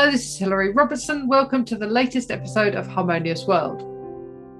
[0.00, 1.28] Hello, this is Hilary Robertson.
[1.28, 3.84] Welcome to the latest episode of Harmonious World.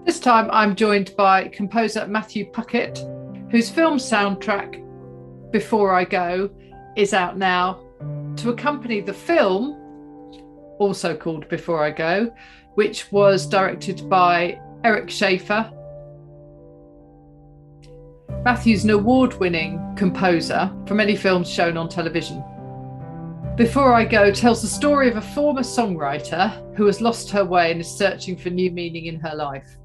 [0.04, 2.98] This time I'm joined by composer Matthew Puckett,
[3.50, 4.84] whose film soundtrack,
[5.50, 6.50] Before I Go,
[6.94, 7.80] is out now
[8.36, 9.78] to accompany the film,
[10.78, 12.30] also called Before I Go,
[12.74, 15.72] which was directed by Eric Schaeffer.
[18.44, 22.44] Matthew's an award winning composer for many films shown on television.
[23.60, 27.70] Before I Go tells the story of a former songwriter who has lost her way
[27.70, 29.76] and is searching for new meaning in her life.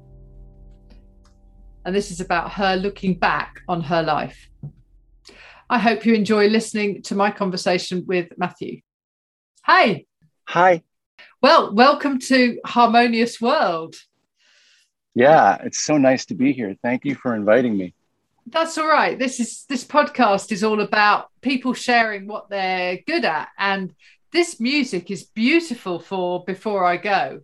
[1.84, 4.48] And this is about her looking back on her life.
[5.68, 8.80] I hope you enjoy listening to my conversation with Matthew.
[9.64, 10.06] Hi.
[10.48, 10.82] Hi.
[11.42, 13.94] Well, welcome to Harmonious World.
[15.14, 16.74] Yeah, it's so nice to be here.
[16.82, 17.92] Thank you for inviting me.
[18.48, 19.18] That's all right.
[19.18, 23.92] This is this podcast is all about people sharing what they're good at and
[24.32, 27.40] this music is beautiful for before I go.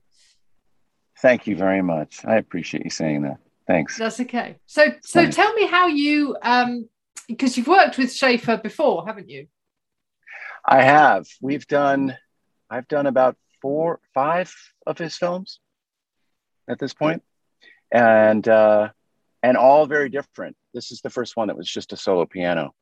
[1.20, 2.24] Thank you very much.
[2.24, 3.38] I appreciate you saying that.
[3.66, 3.96] Thanks.
[3.96, 4.56] That's okay.
[4.66, 5.36] So so Thanks.
[5.36, 6.88] tell me how you um
[7.28, 9.46] because you've worked with Schaeffer before, haven't you?
[10.64, 11.26] I have.
[11.40, 12.16] We've done
[12.68, 14.54] I've done about four five
[14.86, 15.60] of his films
[16.68, 17.22] at this point.
[17.90, 18.90] And uh
[19.42, 20.56] and all very different.
[20.74, 22.74] This is the first one that was just a solo piano.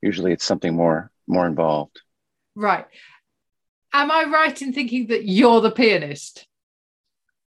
[0.00, 2.00] Usually it's something more more involved.
[2.54, 2.86] Right.
[3.92, 6.46] Am I right in thinking that you're the pianist?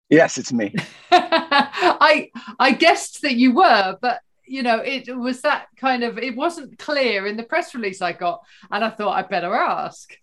[0.09, 0.75] Yes, it's me.
[1.11, 6.35] I I guessed that you were, but you know, it was that kind of it
[6.35, 10.13] wasn't clear in the press release I got, and I thought I'd better ask.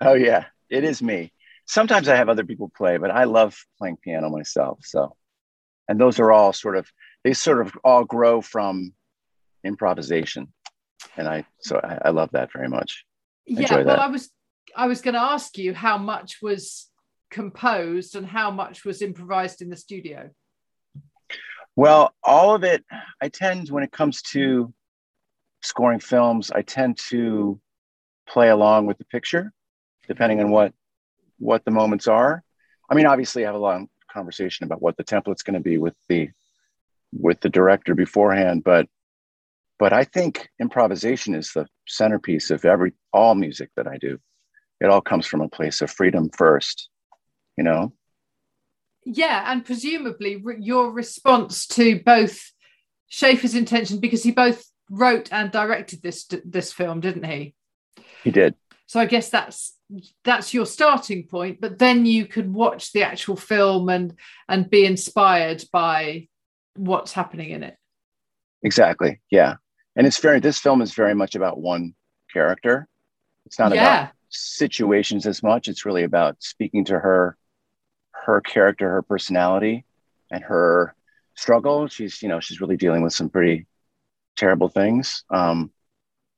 [0.00, 1.32] Oh yeah, it is me.
[1.66, 4.80] Sometimes I have other people play, but I love playing piano myself.
[4.84, 5.14] So,
[5.86, 6.90] and those are all sort of
[7.24, 8.94] they sort of all grow from
[9.64, 10.52] improvisation.
[11.16, 13.04] And i so i, I love that very much.
[13.48, 14.30] I yeah well i was
[14.76, 16.86] i was going to ask you how much was
[17.30, 20.30] composed and how much was improvised in the studio.
[21.76, 22.84] Well all of it
[23.20, 24.72] i tend when it comes to
[25.62, 27.60] scoring films i tend to
[28.28, 29.52] play along with the picture
[30.06, 30.72] depending on what
[31.38, 32.42] what the moments are.
[32.90, 35.78] I mean obviously i have a long conversation about what the template's going to be
[35.78, 36.30] with the
[37.12, 38.86] with the director beforehand but
[39.78, 44.18] but i think improvisation is the centerpiece of every all music that i do
[44.80, 46.88] it all comes from a place of freedom first
[47.56, 47.92] you know
[49.04, 52.52] yeah and presumably re- your response to both
[53.10, 57.54] Schaeffer's intention because he both wrote and directed this this film didn't he
[58.22, 58.54] he did
[58.86, 59.76] so i guess that's
[60.24, 64.14] that's your starting point but then you could watch the actual film and
[64.46, 66.28] and be inspired by
[66.78, 67.76] what's happening in it.
[68.62, 69.20] Exactly.
[69.30, 69.54] Yeah.
[69.98, 71.94] And it's very, this film is very much about one
[72.32, 72.88] character.
[73.44, 73.82] It's not yeah.
[73.82, 75.68] about situations as much.
[75.68, 77.36] It's really about speaking to her,
[78.12, 79.84] her character, her personality,
[80.30, 80.94] and her
[81.34, 81.88] struggle.
[81.88, 83.66] She's, you know, she's really dealing with some pretty
[84.36, 85.24] terrible things.
[85.30, 85.72] Um,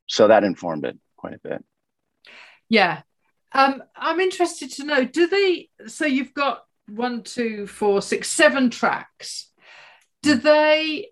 [0.07, 1.65] so that informed it quite a bit.
[2.69, 3.03] Yeah.
[3.53, 8.71] Um, I'm interested to know do they, so you've got one, two, four, six, seven
[8.71, 9.51] tracks
[10.23, 11.09] do they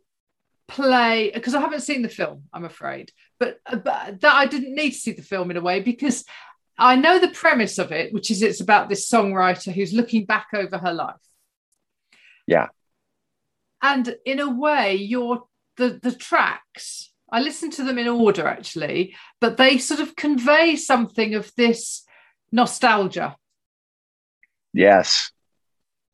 [0.68, 4.74] play because I haven't seen the film, I'm afraid, but, uh, but that I didn't
[4.74, 6.24] need to see the film in a way because
[6.78, 10.48] I know the premise of it, which is it's about this songwriter who's looking back
[10.54, 11.16] over her life.
[12.46, 12.68] Yeah.
[13.82, 15.44] And in a way, your
[15.76, 20.76] the the tracks, I listened to them in order actually, but they sort of convey
[20.76, 22.04] something of this
[22.52, 23.36] nostalgia.
[24.72, 25.32] Yes,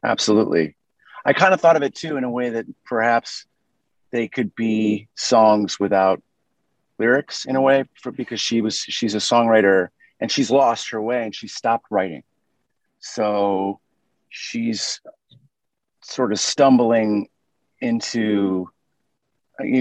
[0.05, 0.77] absolutely.
[1.25, 3.47] I kind of thought of it too in a way that perhaps
[4.15, 6.23] they could be songs without
[7.01, 9.89] lyrics in a way for, because she was she's a songwriter
[10.21, 12.23] and she's lost her way and she stopped writing
[13.01, 13.81] so
[14.29, 15.01] she's
[16.01, 17.27] sort of stumbling
[17.81, 18.69] into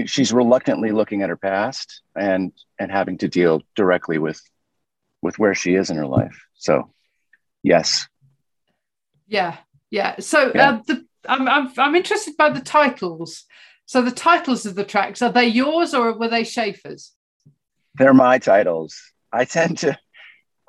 [0.04, 4.40] she's reluctantly looking at her past and and having to deal directly with
[5.22, 6.90] with where she is in her life so
[7.62, 8.08] yes
[9.28, 9.56] yeah
[9.90, 10.70] yeah so yeah.
[10.70, 13.44] Uh, the I'm, I'm, I'm interested by the titles.
[13.86, 17.12] So the titles of the tracks are they yours or were they Schaeffer's?
[17.96, 19.12] They're my titles.
[19.32, 19.98] I tend to.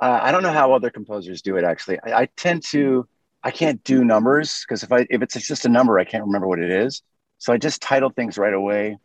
[0.02, 1.64] Uh, I don't know how other composers do it.
[1.64, 3.08] Actually, I, I tend to.
[3.44, 6.48] I can't do numbers because if I if it's just a number, I can't remember
[6.48, 7.02] what it is.
[7.38, 8.98] So I just title things right away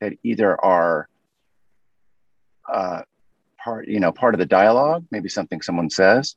[0.00, 1.08] that either are
[2.70, 3.02] uh,
[3.62, 6.36] part, you know, part of the dialogue, maybe something someone says,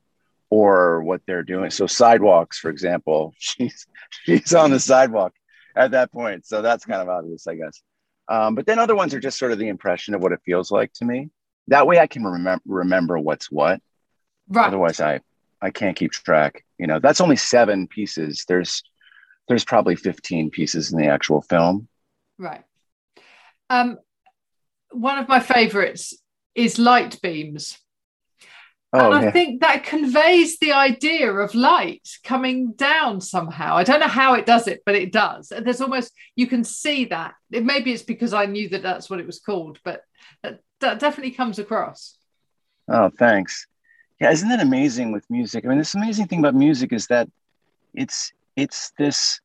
[0.50, 1.70] or what they're doing.
[1.72, 3.88] So sidewalks, for example, she's
[4.26, 5.34] she's on the sidewalk
[5.76, 6.46] at that point.
[6.46, 7.82] So that's kind of obvious, I guess.
[8.28, 10.72] Um, but then other ones are just sort of the impression of what it feels
[10.72, 11.30] like to me.
[11.68, 13.82] That way I can remember remember what's what.
[14.48, 14.68] Right.
[14.68, 15.22] Otherwise I
[15.62, 16.64] I can't keep track.
[16.78, 18.46] You know, that's only seven pieces.
[18.48, 18.84] There's
[19.48, 21.88] there's probably 15 pieces in the actual film.
[22.38, 22.64] Right.
[23.70, 23.98] Um,
[24.92, 26.14] one of my favorites
[26.56, 27.78] is light beams.
[28.92, 29.32] Oh, and I yeah.
[29.32, 33.76] think that conveys the idea of light coming down somehow.
[33.76, 35.50] I don't know how it does it, but it does.
[35.50, 37.36] There's almost you can see that.
[37.52, 40.02] It, maybe it's because I knew that that's what it was called, but
[40.42, 42.18] that, that definitely comes across.
[42.88, 43.68] Oh, thanks.
[44.20, 45.66] Yeah, isn't that amazing with music?
[45.66, 47.30] I mean, this amazing thing about music is that
[47.94, 49.40] it's it's this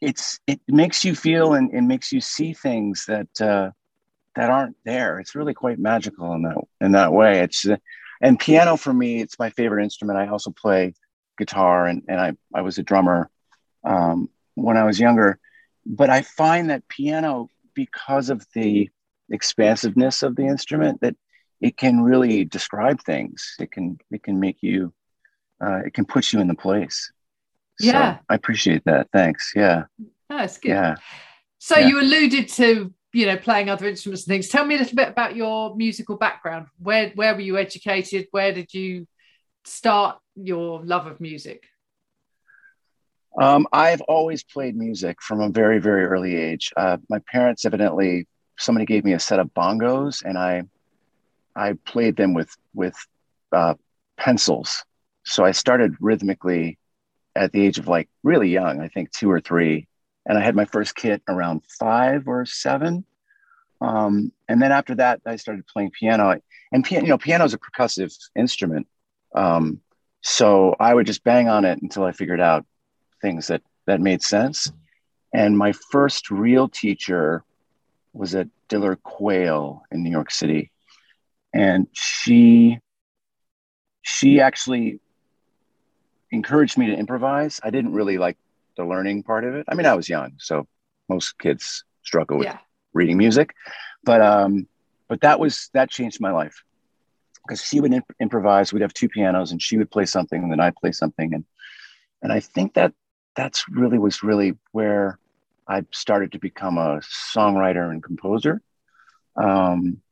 [0.00, 3.70] it's it makes you feel and, it makes you see things that uh,
[4.34, 5.20] that aren't there.
[5.20, 7.40] It's really quite magical in that in that way.
[7.40, 7.76] It's uh,
[8.22, 10.18] and piano for me, it's my favorite instrument.
[10.18, 10.94] I also play
[11.36, 13.30] guitar and, and I, I was a drummer
[13.84, 15.38] um, when I was younger.
[15.84, 18.88] But I find that piano, because of the
[19.30, 21.16] expansiveness of the instrument, that
[21.60, 23.56] it can really describe things.
[23.58, 24.92] It can it can make you
[25.64, 27.10] uh, it can put you in the place.
[27.80, 29.08] Yeah, so I appreciate that.
[29.12, 29.52] Thanks.
[29.56, 29.84] Yeah,
[30.28, 30.70] that's good.
[30.70, 30.94] Yeah.
[31.58, 31.88] So yeah.
[31.88, 34.48] you alluded to you know playing other instruments and things.
[34.48, 36.66] Tell me a little bit about your musical background.
[36.78, 38.28] Where where were you educated?
[38.30, 39.06] Where did you
[39.64, 41.64] start your love of music?
[43.40, 46.72] Um, I've always played music from a very very early age.
[46.76, 48.26] Uh, my parents evidently
[48.58, 50.62] somebody gave me a set of bongos and I
[51.54, 52.96] I played them with with
[53.52, 53.74] uh,
[54.16, 54.84] pencils.
[55.24, 56.78] So I started rhythmically
[57.34, 59.86] at the age of like really young, I think two or three,
[60.26, 63.04] and I had my first kit around five or seven.
[63.80, 66.40] Um, and then after that, I started playing piano.
[66.72, 68.86] And piano, you know, piano is a percussive instrument,
[69.34, 69.80] um,
[70.22, 72.64] so I would just bang on it until I figured out
[73.20, 74.70] things that that made sense.
[75.32, 77.42] And my first real teacher
[78.12, 80.70] was at Diller-Quaile in New York City,
[81.52, 82.78] and she
[84.02, 85.00] she actually
[86.30, 87.60] encouraged me to improvise.
[87.62, 88.36] I didn't really like
[88.76, 89.66] the learning part of it.
[89.68, 90.66] I mean, I was young, so
[91.08, 92.58] most kids struggle with yeah.
[92.92, 93.54] reading music,
[94.04, 94.66] but um,
[95.08, 96.62] but that was that changed my life
[97.46, 98.72] because she would imp- improvise.
[98.72, 101.44] We'd have two pianos, and she would play something, and then I'd play something, and
[102.22, 102.92] and I think that
[103.34, 105.18] that's really was really where
[105.66, 107.00] I started to become a
[107.34, 108.60] songwriter and composer.
[109.36, 110.02] Um,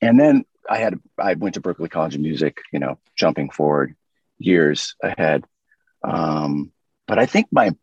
[0.00, 3.94] and then I had I went to Berklee College of Music, you know, jumping forward
[4.38, 5.44] years ahead.
[6.02, 6.72] Um,
[7.06, 7.74] but I think my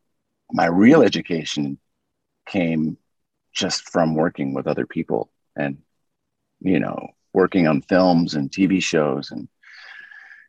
[0.51, 1.79] my real education
[2.47, 2.97] came
[3.53, 5.77] just from working with other people and
[6.59, 9.47] you know working on films and TV shows and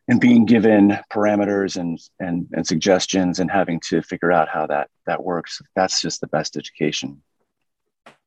[0.07, 4.89] and being given parameters and and and suggestions and having to figure out how that
[5.05, 5.61] that works.
[5.75, 7.21] That's just the best education.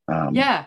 [0.09, 0.67] Um, yeah.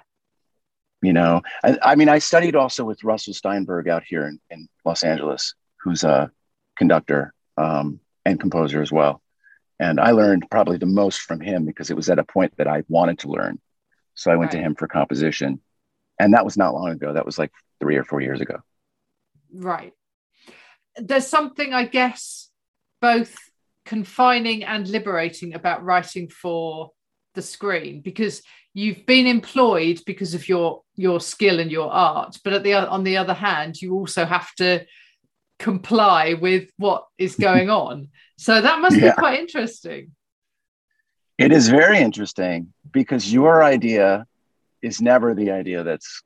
[1.02, 4.68] you know I, I, mean i studied also with russell steinberg out here in, in
[4.84, 6.30] los angeles who's a
[6.78, 9.22] conductor um, and composer as well
[9.80, 12.68] and I learned probably the most from him because it was at a point that
[12.68, 13.60] I wanted to learn.
[14.14, 14.60] So I went right.
[14.60, 15.62] to him for composition.
[16.20, 17.14] And that was not long ago.
[17.14, 18.58] That was like three or four years ago.
[19.54, 19.94] Right.
[20.98, 22.50] There's something, I guess,
[23.02, 23.36] both
[23.86, 26.92] confining and liberating about writing for
[27.34, 28.42] the screen because
[28.74, 33.04] you've been employed because of your your skill and your art but at the on
[33.04, 34.86] the other hand you also have to
[35.60, 38.10] comply with what is going on.
[38.38, 39.12] So that must yeah.
[39.12, 40.12] be quite interesting.
[41.38, 44.26] It is very interesting because your idea
[44.82, 46.24] is never the idea that's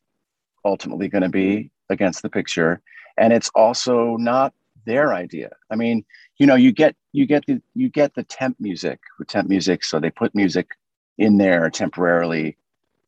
[0.63, 2.81] ultimately going to be against the picture
[3.17, 4.53] and it's also not
[4.85, 5.51] their idea.
[5.69, 6.05] I mean,
[6.37, 9.83] you know, you get you get the you get the temp music with temp music
[9.83, 10.67] so they put music
[11.17, 12.57] in there temporarily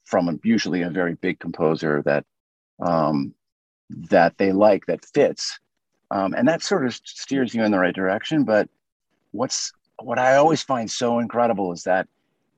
[0.05, 2.25] from a, usually a very big composer that
[2.79, 3.34] um,
[3.89, 5.60] that they like that fits
[6.12, 8.70] um, and that sort of steers you in the right direction but
[9.32, 12.08] what's what i always find so incredible is that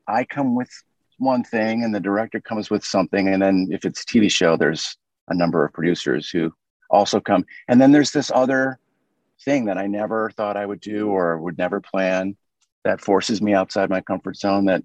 [0.07, 0.69] i come with
[1.17, 3.27] one thing and the director comes with something.
[3.27, 6.53] And then if it's a tv show there's a number of producers who
[6.89, 7.45] also come.
[7.67, 8.79] And then there's this other
[9.45, 12.35] thing that i never thought i would do or would never plan
[12.83, 14.83] that forces me outside my comfort zone that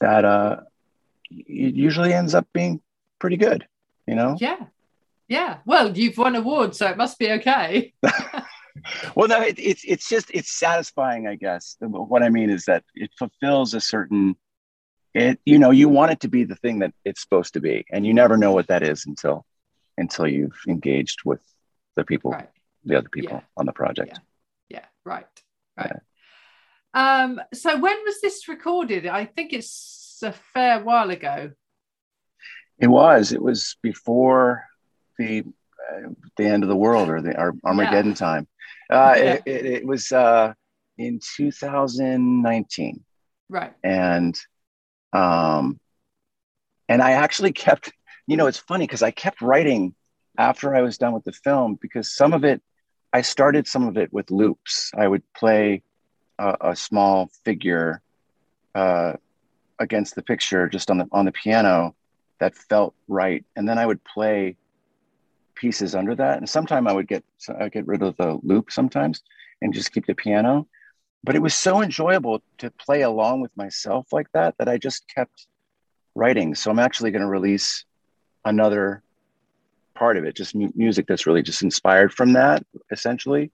[0.00, 0.60] that uh
[1.28, 2.80] usually ends up being
[3.18, 3.66] pretty good
[4.06, 4.36] you know?
[4.40, 4.56] Yeah
[5.28, 5.58] yeah.
[5.64, 7.92] Well, you've won awards, so it must be okay.
[9.14, 11.76] well, no, it, it's it's just it's satisfying, I guess.
[11.80, 14.36] What I mean is that it fulfills a certain
[15.14, 17.84] it you know you want it to be the thing that it's supposed to be
[17.90, 19.46] and you never know what that is until
[19.96, 21.40] until you've engaged with
[21.96, 22.50] the people right.
[22.84, 23.44] the other people yeah.
[23.56, 24.18] on the project
[24.68, 24.84] yeah, yeah.
[25.04, 25.26] right
[25.78, 25.92] right
[26.94, 27.22] yeah.
[27.22, 31.52] um so when was this recorded i think it's a fair while ago
[32.78, 34.64] it was it was before
[35.18, 38.14] the uh, the end of the world or the Armageddon yeah.
[38.14, 38.48] time.
[38.90, 39.22] Uh, yeah.
[39.22, 40.52] it, it, it, was uh,
[40.98, 43.04] in 2019.
[43.48, 43.72] Right.
[43.82, 44.38] And
[45.12, 45.78] um,
[46.88, 47.92] and I actually kept,
[48.26, 49.94] you know, it's funny because I kept writing
[50.36, 52.62] after I was done with the film because some of it,
[53.12, 54.90] I started some of it with loops.
[54.96, 55.82] I would play
[56.38, 58.02] a, a small figure
[58.74, 59.14] uh,
[59.78, 61.94] against the picture just on the on the piano
[62.40, 64.56] that felt right, and then I would play
[65.54, 66.38] pieces under that.
[66.38, 67.24] And sometimes I would get
[67.60, 69.22] I get rid of the loop sometimes
[69.60, 70.66] and just keep the piano.
[71.22, 75.08] But it was so enjoyable to play along with myself like that that I just
[75.08, 75.46] kept
[76.14, 76.54] writing.
[76.54, 77.84] So I'm actually going to release
[78.44, 79.02] another
[79.94, 83.50] part of it, just mu- music that's really just inspired from that, essentially,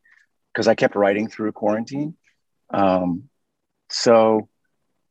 [0.52, 2.16] because I kept writing through quarantine.
[2.70, 3.28] Um,
[3.88, 4.48] so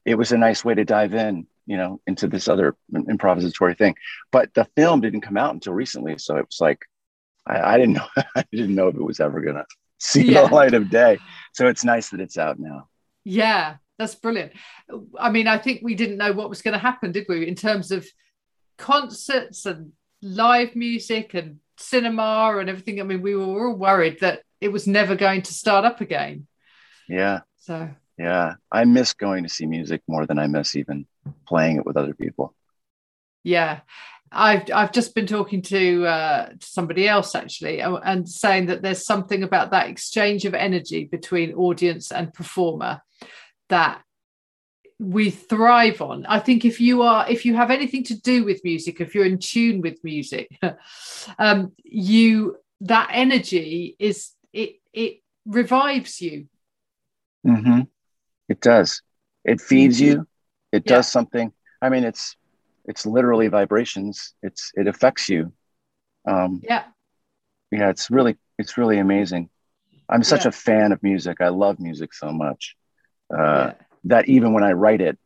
[0.06, 3.96] it was a nice way to dive in, you know, into this other improvisatory thing.
[4.32, 6.80] But the film didn't come out until recently, so it was like
[7.46, 9.66] I, I didn't know I didn't know if it was ever gonna
[10.00, 10.48] see yeah.
[10.48, 11.20] the light of day.
[11.54, 12.90] So it's nice that it's out now.
[13.24, 14.54] Yeah, that's brilliant.
[15.20, 17.54] I mean, I think we didn't know what was going to happen, did we, in
[17.54, 18.08] terms of
[18.78, 23.00] concerts and live music and cinema and everything.
[23.00, 26.48] I mean, we were all worried that it was never going to start up again.
[27.10, 27.42] Yeah.
[27.58, 31.06] So, yeah, I miss going to see music more than I miss even
[31.48, 32.54] playing it with other people.
[33.44, 33.82] Yeah.
[34.32, 39.04] I've I've just been talking to, uh, to somebody else actually, and saying that there's
[39.04, 43.02] something about that exchange of energy between audience and performer
[43.70, 44.04] that
[45.00, 48.62] we thrive on i think if you are if you have anything to do with
[48.66, 50.50] music if you're in tune with music
[51.40, 56.48] um you that energy is it it revives you
[57.48, 57.82] mm-hmm.
[58.50, 59.02] it does
[59.46, 60.28] it feeds you
[60.72, 60.96] it yeah.
[60.96, 62.36] does something i mean it's
[62.86, 65.52] it's literally vibrations it's it affects you
[66.28, 66.84] um yeah
[67.72, 69.50] yeah it's really it's really amazing
[70.10, 70.50] i'm such yeah.
[70.50, 72.76] a fan of music i love music so much
[73.34, 73.74] uh, yeah.
[74.06, 75.18] that even when I write it,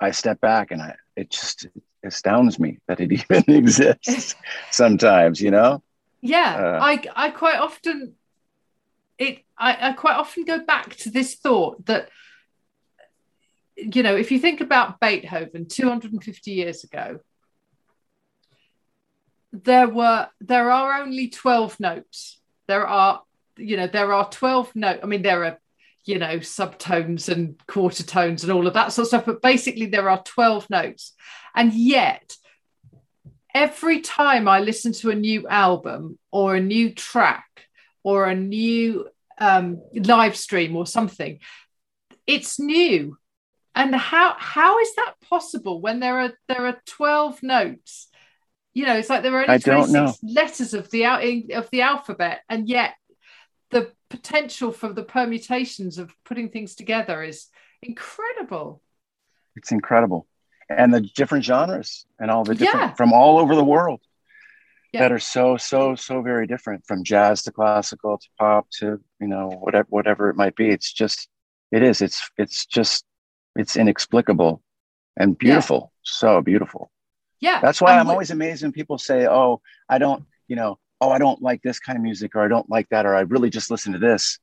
[0.00, 1.66] I step back and I it just
[2.04, 4.34] astounds me that it even exists
[4.70, 5.82] sometimes, you know?
[6.20, 6.54] Yeah.
[6.56, 8.14] Uh, I I quite often
[9.18, 12.08] it I, I quite often go back to this thought that
[13.76, 17.20] you know, if you think about Beethoven 250 years ago,
[19.52, 22.40] there were there are only 12 notes.
[22.66, 23.22] There are,
[23.56, 25.00] you know, there are 12 notes.
[25.02, 25.58] I mean, there are
[26.04, 29.26] you know, subtones and quarter tones and all of that sort of stuff.
[29.26, 31.14] But basically, there are 12 notes.
[31.54, 32.36] And yet,
[33.54, 37.46] every time I listen to a new album or a new track
[38.02, 41.38] or a new um, live stream or something,
[42.26, 43.16] it's new.
[43.74, 48.08] And how how is that possible when there are there are 12 notes?
[48.72, 52.42] You know, it's like there are only 26 letters of the out of the alphabet,
[52.48, 52.94] and yet
[53.70, 57.48] the potential for the permutations of putting things together is
[57.82, 58.82] incredible.
[59.56, 60.26] It's incredible.
[60.68, 62.94] And the different genres and all the different yeah.
[62.94, 64.00] from all over the world
[64.92, 65.00] yeah.
[65.00, 69.26] that are so, so, so very different from jazz to classical to pop to, you
[69.26, 70.70] know, whatever, whatever it might be.
[70.70, 71.28] It's just,
[71.70, 73.04] it is, it's, it's just,
[73.56, 74.62] it's inexplicable
[75.16, 75.92] and beautiful.
[75.92, 76.00] Yeah.
[76.02, 76.90] So beautiful.
[77.40, 77.60] Yeah.
[77.60, 81.18] That's why I'm always amazed when people say, oh, I don't, you know, oh, I
[81.18, 83.70] don't like this kind of music or I don't like that or I really just
[83.70, 84.38] listen to this.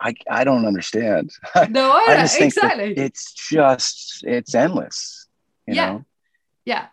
[0.00, 1.30] I, I don't understand.
[1.70, 2.94] No, I, I just think exactly.
[2.96, 5.26] it's just it's endless.
[5.66, 5.92] yeah.
[5.92, 6.04] Know?
[6.64, 6.86] Yeah.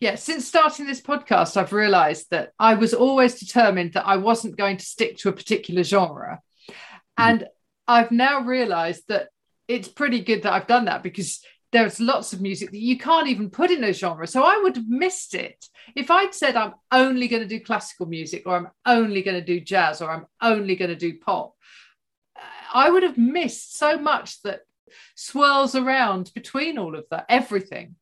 [0.00, 0.16] Yeah.
[0.16, 4.76] Since starting this podcast, I've realized that I was always determined that I wasn't going
[4.76, 6.40] to stick to a particular genre.
[6.68, 6.74] Mm-hmm.
[7.18, 7.46] And
[7.88, 9.28] I've now realized that
[9.68, 11.42] it's pretty good that I've done that because
[11.72, 14.26] there's lots of music that you can't even put in a genre.
[14.26, 18.06] So I would have missed it if I'd said I'm only going to do classical
[18.06, 21.54] music or I'm only going to do jazz or I'm only going to do pop.
[22.74, 24.62] I would have missed so much that
[25.14, 27.96] swirls around between all of that, everything.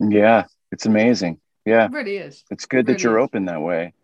[0.00, 1.40] Yeah, it's amazing.
[1.64, 2.44] Yeah, it really is.
[2.50, 3.24] It's good it that you're is.
[3.24, 3.94] open that way.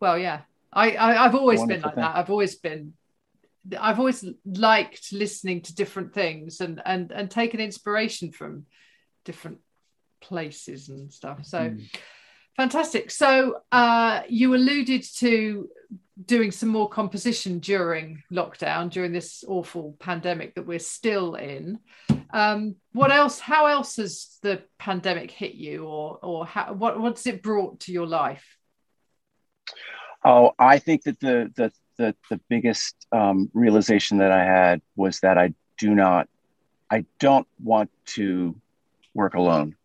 [0.00, 0.40] Well, yeah,
[0.72, 2.02] I, I have always been like thing.
[2.02, 2.16] that.
[2.16, 2.94] I've always been
[3.78, 8.66] I've always liked listening to different things and and and taken inspiration from
[9.24, 9.58] different
[10.20, 11.44] places and stuff.
[11.44, 11.84] So mm.
[12.56, 13.10] fantastic.
[13.10, 15.68] So uh, you alluded to
[16.24, 21.78] doing some more composition during lockdown, during this awful pandemic that we're still in.
[22.32, 23.38] Um, what else?
[23.38, 27.92] How else has the pandemic hit you, or or how, what what's it brought to
[27.92, 28.44] your life?
[30.24, 35.20] Oh, I think that the the the the biggest um, realization that I had was
[35.20, 36.28] that I do not,
[36.90, 38.54] I don't want to
[39.14, 39.76] work alone.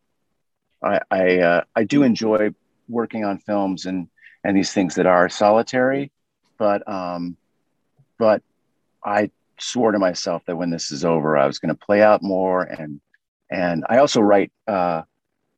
[0.83, 2.51] I I, uh, I do enjoy
[2.87, 4.07] working on films and
[4.43, 6.11] and these things that are solitary,
[6.57, 7.35] but um,
[8.17, 8.41] but
[9.03, 12.21] I swore to myself that when this is over, I was going to play out
[12.21, 12.63] more.
[12.63, 13.01] And,
[13.51, 15.03] and I also write uh,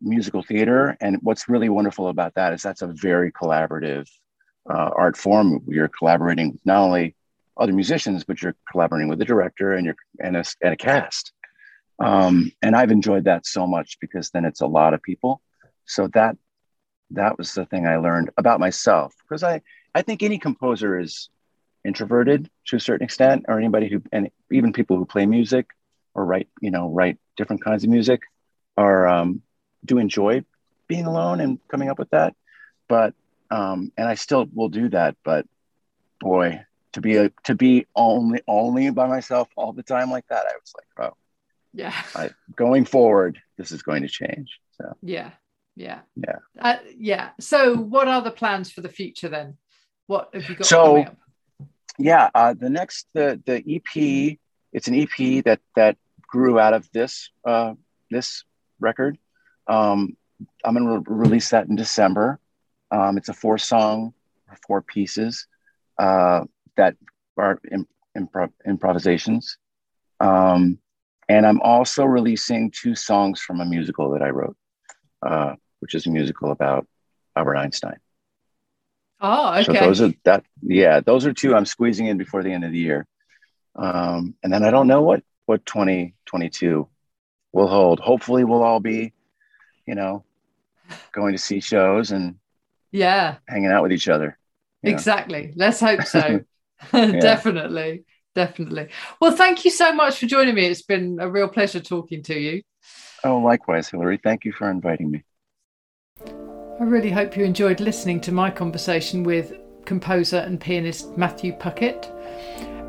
[0.01, 0.97] musical theater.
[1.01, 4.07] And what's really wonderful about that is that's a very collaborative
[4.69, 5.63] uh, art form.
[5.67, 7.15] You're collaborating with not only
[7.57, 11.31] other musicians, but you're collaborating with the director and you're and a, and a cast.
[11.99, 15.41] Um, and I've enjoyed that so much because then it's a lot of people.
[15.85, 16.37] So that
[17.11, 19.61] that was the thing I learned about myself because I
[19.93, 21.29] I think any composer is
[21.85, 25.67] introverted to a certain extent, or anybody who and even people who play music
[26.13, 28.21] or write you know write different kinds of music
[28.75, 29.41] are um,
[29.85, 30.43] do enjoy
[30.87, 32.35] being alone and coming up with that.
[32.89, 33.13] But
[33.51, 35.15] um, and I still will do that.
[35.23, 35.45] But
[36.19, 36.61] boy,
[36.93, 40.53] to be a to be only only by myself all the time like that, I
[40.55, 41.15] was like, oh,
[41.73, 41.93] yeah.
[42.15, 44.59] I, going forward, this is going to change.
[44.77, 45.31] So yeah,
[45.75, 47.29] yeah, yeah, uh, yeah.
[47.39, 49.57] So, what are the plans for the future then?
[50.07, 50.67] What have you got?
[50.67, 51.05] So,
[51.97, 54.37] yeah, uh, the next the the EP.
[54.73, 57.75] It's an EP that that grew out of this uh,
[58.09, 58.43] this
[58.79, 59.17] record.
[59.67, 60.17] Um,
[60.63, 62.39] I'm going to re- release that in December.
[62.95, 64.13] Um, it's a four song,
[64.65, 65.47] four pieces
[65.99, 66.45] uh,
[66.77, 66.95] that
[67.37, 67.59] are
[68.17, 69.57] improv- improvisations.
[70.21, 70.79] Um,
[71.27, 74.55] and I'm also releasing two songs from a musical that I wrote,
[75.25, 76.87] uh, which is a musical about
[77.35, 77.97] Albert Einstein.
[79.19, 79.63] Oh, okay.
[79.63, 80.45] So those are that.
[80.61, 83.07] Yeah, those are two I'm squeezing in before the end of the year.
[83.75, 86.87] Um, and then I don't know what what 2022
[87.51, 87.99] will hold.
[87.99, 89.13] Hopefully, we'll all be,
[89.85, 90.23] you know,
[91.11, 92.35] going to see shows and
[92.95, 94.37] yeah, hanging out with each other.
[94.83, 95.53] Exactly.
[95.55, 96.41] Let's hope so.
[96.91, 98.05] Definitely.
[98.35, 98.89] Definitely.
[99.21, 100.65] Well, thank you so much for joining me.
[100.65, 102.61] It's been a real pleasure talking to you.
[103.23, 104.19] Oh, likewise, Hilary.
[104.21, 105.23] Thank you for inviting me.
[106.79, 109.53] I really hope you enjoyed listening to my conversation with
[109.85, 112.11] composer and pianist Matthew Puckett.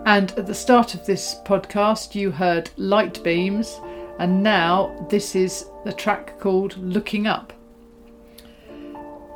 [0.04, 3.80] And at the start of this podcast, you heard Light Beams,
[4.18, 7.52] and now this is the track called Looking Up.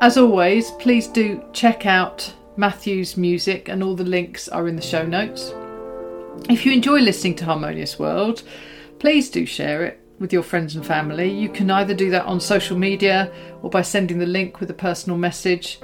[0.01, 4.83] As always, please do check out Matthew's music, and all the links are in the
[4.83, 5.53] show notes.
[6.49, 8.43] If you enjoy listening to Harmonious World,
[8.99, 11.31] please do share it with your friends and family.
[11.31, 14.75] You can either do that on social media or by sending the link with a
[14.75, 15.79] personal message.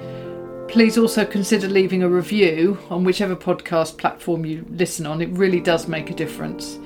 [0.67, 5.61] Please also consider leaving a review on whichever podcast platform you listen on, it really
[5.61, 6.79] does make a difference.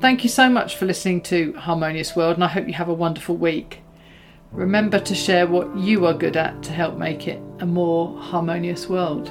[0.00, 2.94] Thank you so much for listening to Harmonious World, and I hope you have a
[2.94, 3.82] wonderful week.
[4.52, 8.88] Remember to share what you are good at to help make it a more harmonious
[8.88, 9.30] world.